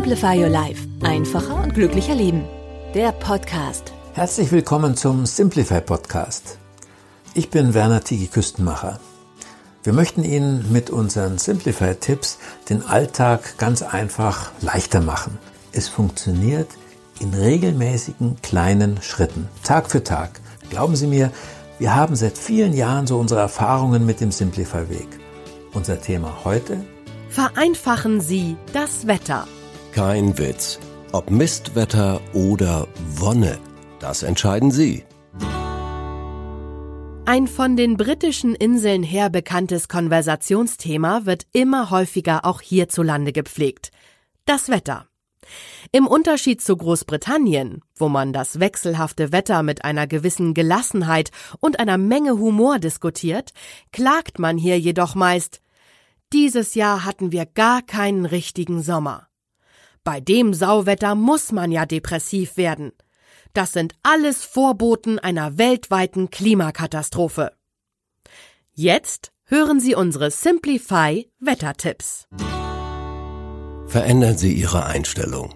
[0.00, 0.88] Simplify Your Life.
[1.02, 2.44] Einfacher und glücklicher Leben.
[2.94, 3.92] Der Podcast.
[4.14, 6.56] Herzlich willkommen zum Simplify Podcast.
[7.34, 8.98] Ich bin Werner Tigi Küstenmacher.
[9.82, 12.38] Wir möchten Ihnen mit unseren Simplify-Tipps
[12.70, 15.38] den Alltag ganz einfach leichter machen.
[15.72, 16.70] Es funktioniert
[17.18, 20.40] in regelmäßigen kleinen Schritten, Tag für Tag.
[20.70, 21.30] Glauben Sie mir,
[21.78, 25.08] wir haben seit vielen Jahren so unsere Erfahrungen mit dem Simplify-Weg.
[25.74, 26.82] Unser Thema heute?
[27.28, 29.46] Vereinfachen Sie das Wetter.
[29.92, 30.78] Kein Witz.
[31.10, 33.58] Ob Mistwetter oder Wonne,
[33.98, 35.04] das entscheiden Sie.
[37.24, 43.90] Ein von den britischen Inseln her bekanntes Konversationsthema wird immer häufiger auch hierzulande gepflegt.
[44.46, 45.06] Das Wetter.
[45.90, 51.98] Im Unterschied zu Großbritannien, wo man das wechselhafte Wetter mit einer gewissen Gelassenheit und einer
[51.98, 53.50] Menge Humor diskutiert,
[53.90, 55.60] klagt man hier jedoch meist,
[56.32, 59.29] dieses Jahr hatten wir gar keinen richtigen Sommer.
[60.04, 62.92] Bei dem Sauwetter muss man ja depressiv werden.
[63.52, 67.52] Das sind alles Vorboten einer weltweiten Klimakatastrophe.
[68.72, 72.28] Jetzt hören Sie unsere Simplify Wettertipps.
[73.86, 75.54] Verändern Sie Ihre Einstellung.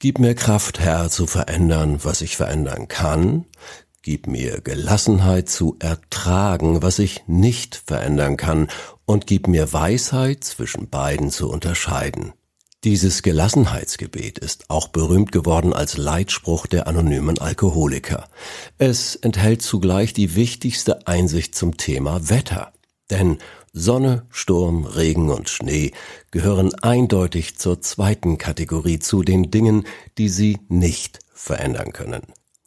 [0.00, 3.46] Gib mir Kraft, Herr, zu verändern, was ich verändern kann.
[4.02, 8.68] Gib mir Gelassenheit zu ertragen, was ich nicht verändern kann.
[9.06, 12.32] Und gib mir Weisheit, zwischen beiden zu unterscheiden.
[12.84, 18.28] Dieses Gelassenheitsgebet ist auch berühmt geworden als Leitspruch der anonymen Alkoholiker.
[18.78, 22.72] Es enthält zugleich die wichtigste Einsicht zum Thema Wetter.
[23.10, 23.38] Denn
[23.72, 25.90] Sonne, Sturm, Regen und Schnee
[26.30, 29.84] gehören eindeutig zur zweiten Kategorie zu den Dingen,
[30.16, 32.22] die Sie nicht verändern können.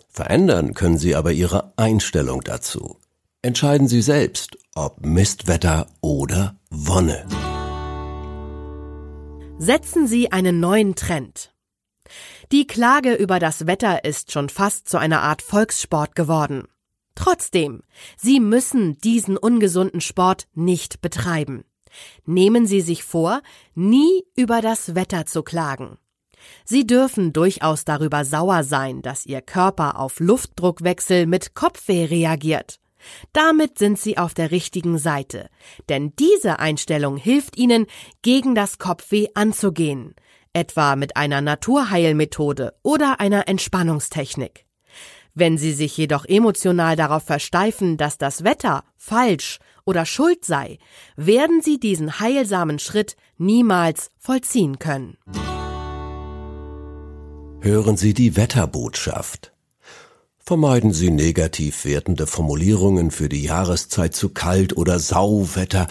[0.09, 2.97] Verändern können Sie aber Ihre Einstellung dazu.
[3.41, 7.25] Entscheiden Sie selbst, ob Mistwetter oder Wonne.
[9.63, 11.53] Setzen Sie einen neuen Trend.
[12.51, 16.67] Die Klage über das Wetter ist schon fast zu einer Art Volkssport geworden.
[17.13, 17.83] Trotzdem,
[18.17, 21.63] Sie müssen diesen ungesunden Sport nicht betreiben.
[22.25, 23.43] Nehmen Sie sich vor,
[23.75, 25.99] nie über das Wetter zu klagen.
[26.65, 32.80] Sie dürfen durchaus darüber sauer sein, dass Ihr Körper auf Luftdruckwechsel mit Kopfweh reagiert.
[33.33, 35.49] Damit sind Sie auf der richtigen Seite,
[35.89, 37.85] denn diese Einstellung hilft Ihnen,
[38.21, 40.15] gegen das Kopfweh anzugehen,
[40.53, 44.65] etwa mit einer Naturheilmethode oder einer Entspannungstechnik.
[45.33, 50.77] Wenn Sie sich jedoch emotional darauf versteifen, dass das Wetter falsch oder schuld sei,
[51.15, 55.17] werden Sie diesen heilsamen Schritt niemals vollziehen können.
[57.61, 59.53] Hören Sie die Wetterbotschaft.
[60.43, 65.87] Vermeiden Sie negativ wertende Formulierungen für die Jahreszeit zu kalt oder Sauwetter.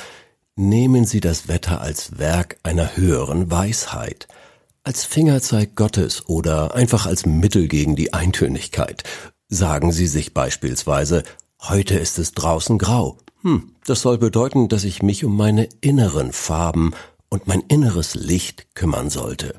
[0.57, 4.29] Nehmen Sie das Wetter als Werk einer höheren Weisheit–
[4.83, 9.05] als Fingerzeig Gottes oder einfach als Mittel gegen die Eintönigkeit.
[9.49, 11.23] Sagen Sie sich beispielsweise,
[11.61, 13.19] heute ist es draußen grau.
[13.43, 16.93] Hm, das soll bedeuten, dass ich mich um meine inneren Farben
[17.29, 19.55] und mein inneres Licht kümmern sollte.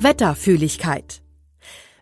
[0.00, 1.22] Wetterfühligkeit.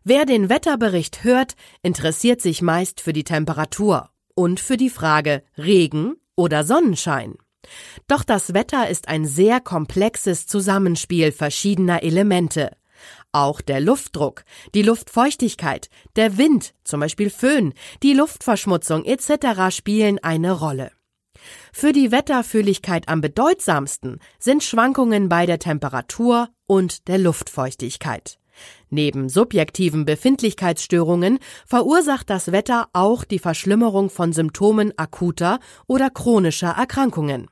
[0.09, 6.15] Wer den Wetterbericht hört, interessiert sich meist für die Temperatur und für die Frage Regen
[6.37, 7.35] oder Sonnenschein.
[8.07, 12.77] Doch das Wetter ist ein sehr komplexes Zusammenspiel verschiedener Elemente.
[13.33, 14.45] Auch der Luftdruck,
[14.77, 17.75] die Luftfeuchtigkeit, der Wind, zum Beispiel Föhn,
[18.05, 19.75] die Luftverschmutzung etc.
[19.75, 20.93] spielen eine Rolle.
[21.73, 28.39] Für die Wetterfühligkeit am bedeutsamsten sind Schwankungen bei der Temperatur und der Luftfeuchtigkeit.
[28.91, 37.49] Neben subjektiven Befindlichkeitsstörungen verursacht das Wetter auch die Verschlimmerung von Symptomen akuter oder chronischer Erkrankungen.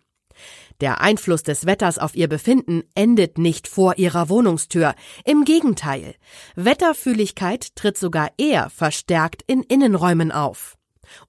[0.80, 4.94] Der Einfluss des Wetters auf ihr Befinden endet nicht vor ihrer Wohnungstür.
[5.24, 6.14] Im Gegenteil.
[6.56, 10.76] Wetterfühligkeit tritt sogar eher verstärkt in Innenräumen auf.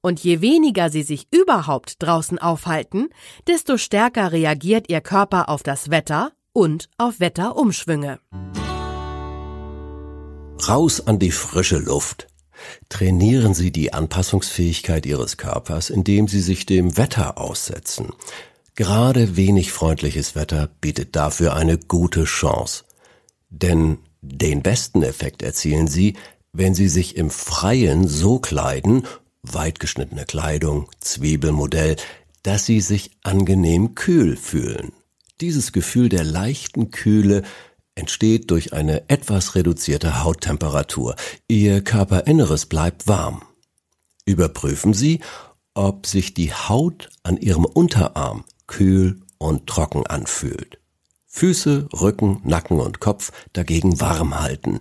[0.02, 3.10] Und je weniger sie sich überhaupt draußen aufhalten,
[3.48, 8.20] desto stärker reagiert ihr Körper auf das Wetter und auf Wetterumschwünge.
[10.62, 12.28] Raus an die frische Luft.
[12.90, 18.14] Trainieren Sie die Anpassungsfähigkeit Ihres Körpers, indem Sie sich dem Wetter aussetzen.
[18.74, 22.84] Gerade wenig freundliches Wetter bietet dafür eine gute Chance.
[23.50, 26.16] Denn den besten Effekt erzielen Sie,
[26.52, 29.06] wenn Sie sich im Freien so kleiden,
[29.44, 31.98] weitgeschnittene Kleidung, Zwiebelmodell,
[32.42, 34.94] dass Sie sich angenehm kühl fühlen.
[35.42, 37.44] Dieses Gefühl der leichten Kühle
[37.96, 41.16] entsteht durch eine etwas reduzierte Hauttemperatur.
[41.48, 43.42] Ihr Körperinneres bleibt warm.
[44.26, 45.22] Überprüfen Sie,
[45.74, 50.80] ob sich die Haut an Ihrem Unterarm kühl und trocken anfühlt.
[51.28, 54.80] Füße, Rücken, Nacken und Kopf dagegen warm halten.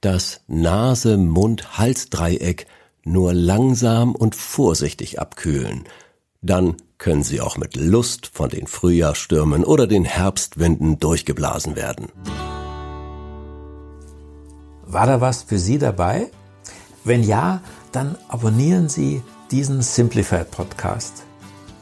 [0.00, 2.66] Das Nase-Mund-Hals-Dreieck
[3.02, 5.84] nur langsam und vorsichtig abkühlen.
[6.42, 12.08] Dann können sie auch mit Lust von den Frühjahrstürmen oder den Herbstwinden durchgeblasen werden.
[14.86, 16.30] War da was für Sie dabei?
[17.04, 17.60] Wenn ja,
[17.92, 21.24] dann abonnieren Sie diesen Simplified Podcast.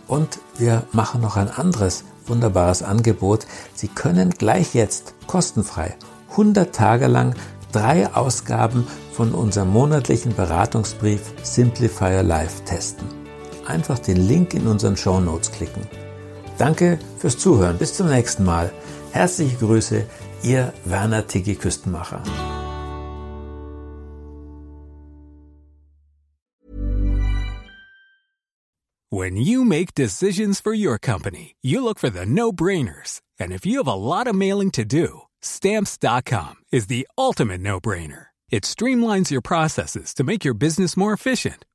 [0.07, 3.47] Und wir machen noch ein anderes wunderbares Angebot.
[3.75, 5.95] Sie können gleich jetzt kostenfrei
[6.31, 7.35] 100 Tage lang
[7.73, 13.24] drei Ausgaben von unserem monatlichen Beratungsbrief Simplifier Live testen.
[13.67, 15.87] Einfach den Link in unseren Show Notes klicken.
[16.59, 17.79] Danke fürs Zuhören.
[17.79, 18.73] Bis zum nächsten Mal.
[19.13, 20.07] Herzliche Grüße,
[20.43, 22.23] Ihr Werner Tiggi Küstenmacher.
[29.11, 33.21] When you make decisions for your company, you look for the no-brainers.
[33.39, 38.27] And if you have a lot of mailing to do, stamps.com is the ultimate no-brainer.
[38.51, 41.65] It streamlines your processes to make your business more efficient,